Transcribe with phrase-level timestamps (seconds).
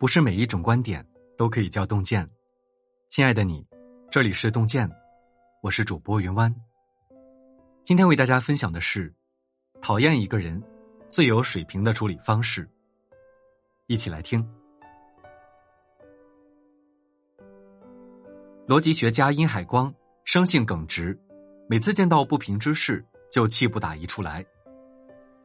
[0.00, 2.26] 不是每一种观点都可以叫洞见。
[3.10, 3.66] 亲爱的你，
[4.10, 4.90] 这里是洞见，
[5.62, 6.50] 我是主播云湾。
[7.84, 9.14] 今天为大家分享的是，
[9.82, 10.58] 讨厌一个人
[11.10, 12.66] 最有水平的处理方式。
[13.88, 14.42] 一起来听。
[18.66, 19.94] 逻辑学家殷海光
[20.24, 21.14] 生性耿直，
[21.68, 24.42] 每次见到不平之事就气不打一处来。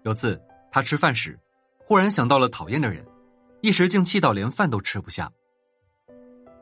[0.04, 0.42] 有次
[0.72, 1.38] 他吃饭时，
[1.78, 3.06] 忽然想到了讨厌的人，
[3.62, 5.32] 一时竟气到连饭都吃不下。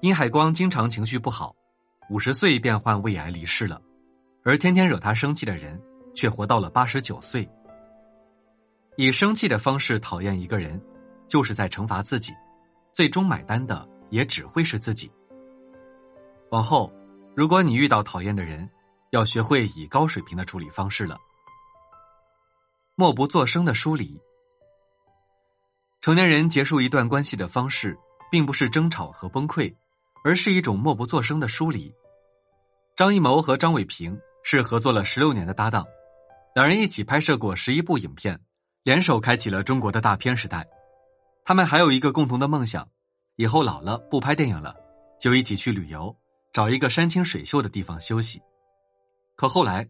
[0.02, 1.56] 殷海光经常情绪不好，
[2.10, 3.82] 五十岁便患胃癌离世了，
[4.44, 5.82] 而天天惹他生气的人
[6.14, 7.50] 却活到了八十九岁。
[8.96, 10.82] 以生气的方式讨厌一个人，
[11.28, 12.34] 就是在惩罚自己，
[12.92, 15.12] 最终买单的也只会是自己。
[16.52, 16.94] 往后，
[17.36, 18.70] 如果你遇到讨厌的人，
[19.10, 21.18] 要学会以高水平的处理方式了。
[22.96, 24.20] 默不作声的疏离。
[26.04, 27.98] 成年人结束一段关系的方式，
[28.30, 29.74] 并不是争吵和崩溃，
[30.26, 31.90] 而是一种默不作声的疏离。
[32.94, 35.86] 张艺谋和张伟平是合作了十六年的搭档，
[36.56, 38.38] 两人一起拍摄过十一部影片，
[38.84, 40.68] 联手开启了中国的大片时代。
[41.46, 42.86] 他们还有一个共同的梦想：
[43.38, 44.76] 以后老了不拍电影了，
[45.22, 46.14] 就一起去旅游，
[46.52, 48.42] 找一个山清水秀的地方休息。
[49.38, 49.88] 可后来，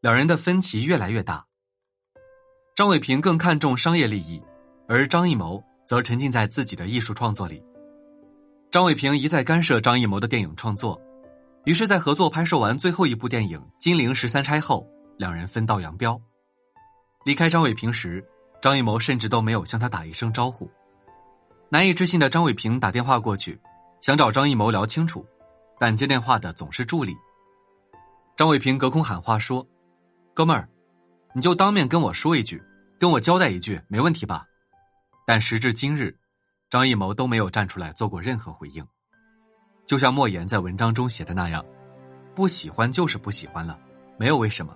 [0.00, 1.44] 两人的分歧越来越大。
[2.76, 4.40] 张伟平更看重商业利益，
[4.88, 7.62] 而张艺谋则沉浸在自己的艺术创作里。
[8.70, 11.00] 张伟平一再干涉张艺谋的电影创作，
[11.64, 16.20] 于是，在合作拍摄完最后一部电影《金陵十三钗》后，两人分道扬镳。
[17.24, 18.22] 离开张伟平时，
[18.60, 20.70] 张艺谋甚至都没有向他打一声招呼。
[21.68, 23.58] 难以置信的张伟平打电话过去，
[24.00, 25.24] 想找张艺谋聊清楚，
[25.78, 27.16] 但接电话的总是助理。
[28.36, 29.66] 张伟平隔空喊话说
[30.34, 30.68] ：“哥们儿。”
[31.34, 32.62] 你就当面跟我说一句，
[32.98, 34.46] 跟我交代一句，没问题吧？
[35.26, 36.16] 但时至今日，
[36.70, 38.86] 张艺谋都没有站出来做过任何回应。
[39.84, 41.66] 就像莫言在文章中写的那样
[42.32, 43.76] ：“不喜欢就是不喜欢了，
[44.16, 44.72] 没有为什么。”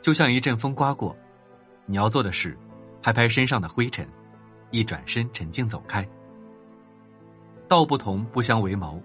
[0.00, 1.16] 就像一阵风刮过，
[1.84, 2.56] 你要做的是
[3.02, 4.08] 拍拍身上的灰尘，
[4.70, 6.08] 一转身沉静走开。
[7.66, 9.02] 道不同不相为谋，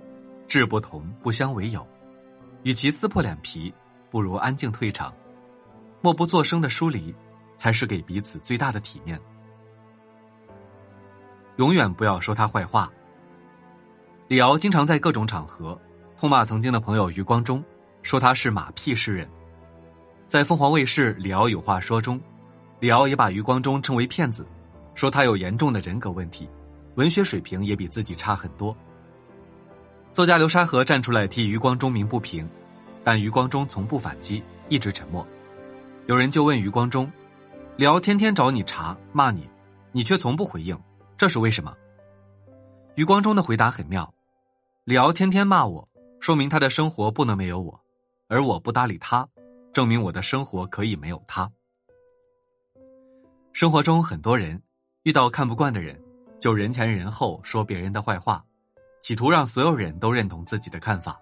[0.47, 1.83] 志不同不相为友。
[2.61, 3.73] 与其撕破脸皮，
[4.11, 5.11] 不如安静退场。
[6.01, 7.11] 默不作声的疏离，
[7.57, 9.19] 才是给彼此最大的体面。
[11.61, 12.91] 永远不要说他坏话。
[14.27, 15.79] 李敖经常在各种场合
[16.17, 17.63] 痛骂曾经的朋友余光中，
[18.01, 19.29] 说他是马屁诗人。
[20.27, 22.19] 在凤凰卫视《李敖有话说》中，
[22.79, 24.43] 李敖也把余光中称为骗子，
[24.95, 26.49] 说他有严重的人格问题，
[26.95, 28.75] 文学水平也比自己差很多。
[30.13, 32.49] 作家流沙河站出来替余光中鸣不平，
[33.03, 35.23] 但余光中从不反击，一直沉默。
[36.07, 37.07] 有人就问余光中
[37.77, 39.47] ：“李敖天天找你茬骂你，
[39.91, 40.75] 你却从不回应，
[41.21, 41.77] 这是为什么？”
[42.97, 44.11] 余光中的回答很妙
[44.85, 45.87] ：“李敖天天骂我，
[46.19, 47.79] 说明他的生活不能没有我，
[48.27, 49.29] 而我不搭理他，
[49.71, 51.47] 证明我的生活可以没有他。”
[53.53, 54.59] 生活中很多人
[55.03, 56.01] 遇到看不惯的人，
[56.39, 58.43] 就人前人后说别人的坏话，
[58.99, 61.21] 企图让所有人都认同自己的看法，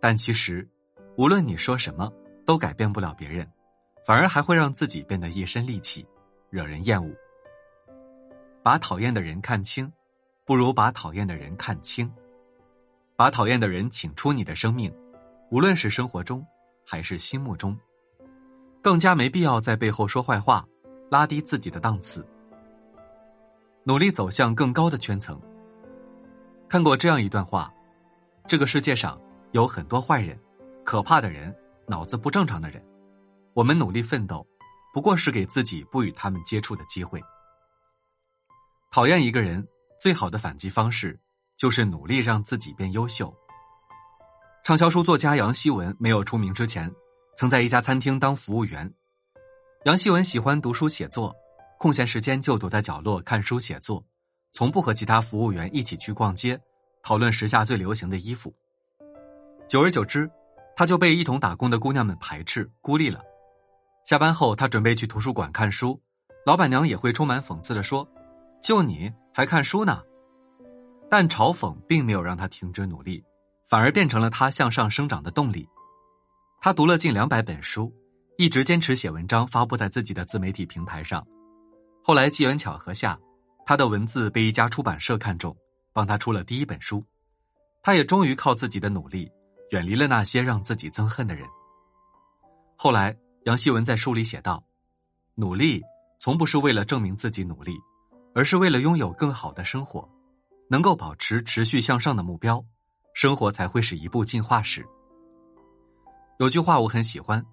[0.00, 0.68] 但其实，
[1.16, 2.12] 无论你说什么，
[2.44, 3.48] 都改变不了别人。
[4.04, 6.04] 反而还会让自己变得一身戾气，
[6.50, 7.14] 惹人厌恶。
[8.64, 9.92] 把讨厌的人看清，
[10.46, 12.10] 不如把讨厌的人看清。
[13.14, 14.90] 把讨厌的人请出你的生命，
[15.50, 16.42] 无论是生活中
[16.82, 17.78] 还是心目中，
[18.80, 20.66] 更加没必要在背后说坏话，
[21.10, 22.26] 拉低自己的档次。
[23.82, 25.38] 努力走向更高的圈层。
[26.66, 27.70] 看过这样一段话：
[28.48, 29.20] 这个世界上
[29.52, 30.40] 有很多坏人，
[30.84, 31.54] 可怕的人，
[31.86, 32.82] 脑子不正常的人。
[33.52, 34.44] 我们努力奋斗，
[34.94, 37.22] 不过是给自己不与他们接触的机会。
[38.94, 39.66] 讨厌一个人，
[39.98, 41.18] 最好的反击方式
[41.56, 43.34] 就是努力让自己变优秀。
[44.62, 46.88] 畅销书作家杨希文没有出名之前，
[47.36, 48.88] 曾在一家餐厅当服务员。
[49.84, 51.34] 杨希文喜欢读书写作，
[51.76, 54.00] 空闲时间就躲在角落看书写作，
[54.52, 56.56] 从不和其他服务员一起去逛街，
[57.02, 58.54] 讨论时下最流行的衣服。
[59.66, 60.30] 久而久之，
[60.76, 63.20] 他就被一同打工的姑娘们排斥孤立了。
[64.06, 66.00] 下班后，他准备去图书馆看书，
[66.46, 68.08] 老板娘也会充满讽刺的说
[68.64, 70.02] ：“就你还看书呢？”
[71.10, 73.22] 但嘲讽并没有让他停止努力，
[73.68, 75.68] 反而变成了他向上生长的动力。
[76.62, 77.92] 他读了近两百本书，
[78.38, 81.24] 一直坚持写文章，发布在自己的自媒体平台上。
[82.02, 83.20] 后来机缘巧合下，
[83.66, 85.54] 他的文字被一家出版社看中，
[85.92, 87.04] 帮他出了第一本书。
[87.82, 89.30] 他也终于靠自己的努力，
[89.72, 91.46] 远离了那些让自己憎恨的人。
[92.76, 93.14] 后来。
[93.44, 94.64] 杨希文在书里写道
[95.36, 95.82] ：“努力
[96.18, 97.78] 从不是为了证明自己努力，
[98.34, 100.08] 而是为了拥有更好的生活。
[100.70, 102.64] 能够保持持续向上的目标，
[103.12, 104.84] 生活才会是一部进化史。
[106.38, 107.44] 有句话我很喜欢：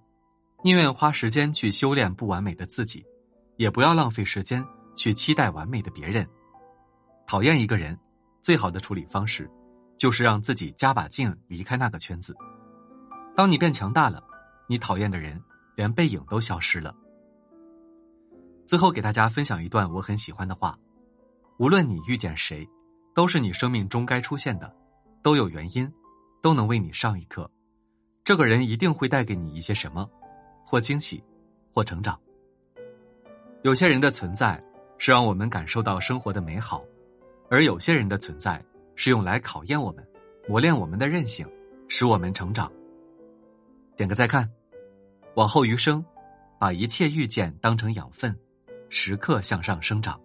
[0.63, 3.06] 宁愿花时间去修炼不完美的自己，
[3.57, 6.25] 也不要浪费时间去期待完美的别人。
[7.28, 8.00] 讨厌一个人，
[8.42, 9.51] 最好的处理方式，
[9.98, 12.36] 就是让自己加把劲离开那个圈子。
[13.36, 14.24] 当你变强大了，
[14.68, 15.39] 你讨厌的人
[15.75, 16.95] 连背影都消失了。
[18.71, 20.79] 最后给大家分享一段我很喜欢的话：
[21.57, 22.65] 无论你遇见谁，
[23.13, 24.73] 都是你生命中该出现的，
[25.21, 25.91] 都有原因，
[26.41, 27.51] 都能为你上一课。
[28.23, 30.09] 这个人一定会带给你一些什么，
[30.65, 31.21] 或惊喜，
[31.73, 32.18] 或成长。
[33.63, 34.63] 有些人的存在
[34.97, 36.81] 是让我们感受到生活的美好，
[37.50, 38.63] 而有些人的存在
[38.95, 40.07] 是用来考验我们，
[40.47, 41.45] 磨练我们的韧性，
[41.89, 42.71] 使我们成长。
[43.97, 44.50] 点个再看，
[45.35, 46.01] 往后余生，
[46.57, 48.33] 把一切遇见当成养分，
[48.92, 50.20] 时刻向上生长。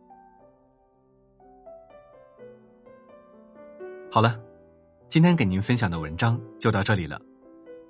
[4.10, 4.38] 好了，
[5.08, 7.20] 今天给您分享的文章就到这里了。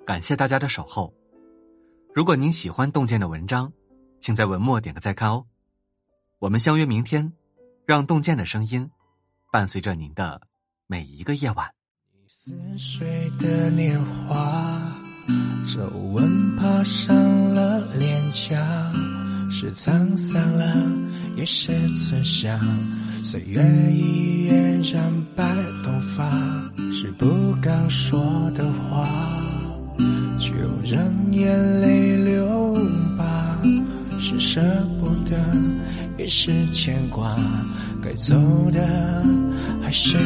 [0.05, 1.13] 感谢大家的守候。
[2.13, 3.73] 如果您喜欢洞见的文章，
[4.19, 5.45] 请在文末点个再看哦。
[6.39, 7.33] 我们相约明天，
[7.85, 8.89] 让洞见的声音
[9.51, 10.39] 伴随着您的
[10.85, 11.73] 每一个夜晚。
[12.27, 14.95] 似水的年华，
[15.65, 17.15] 皱纹爬上
[17.53, 18.93] 了脸颊，
[19.49, 20.75] 是沧桑了，
[21.35, 22.59] 也是慈祥。
[23.23, 23.61] 岁月
[23.91, 25.43] 已延展白
[25.83, 26.29] 头发，
[26.91, 27.25] 是不
[27.61, 29.07] 敢说的话。
[30.37, 30.53] 就
[30.83, 32.75] 让眼泪流
[33.17, 33.59] 吧，
[34.19, 34.61] 是舍
[34.99, 35.35] 不得，
[36.17, 37.35] 也是牵挂。
[38.01, 38.35] 该走
[38.71, 39.25] 的
[39.81, 40.17] 还是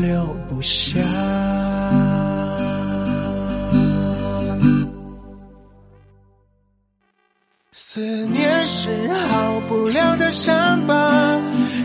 [0.00, 1.00] 留不下。
[9.68, 11.40] 不了的伤疤，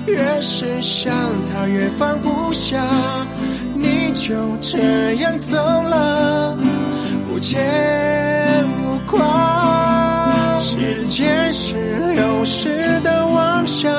[0.05, 1.13] 越是想
[1.51, 2.83] 他越放不下。
[3.73, 6.57] 你就这样走了。
[7.31, 7.61] 无牵
[8.83, 12.69] 无挂，时间是流逝
[13.01, 13.93] 的妄想，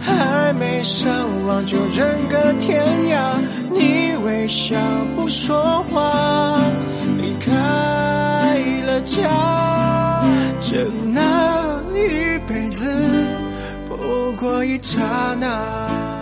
[0.00, 1.08] 还没上
[1.46, 3.38] 网就人隔天涯。
[3.70, 4.74] 你微笑
[5.14, 6.60] 不说话，
[7.16, 7.52] 离开
[8.86, 9.28] 了家，
[14.58, 16.17] 那一辈子不过一刹那。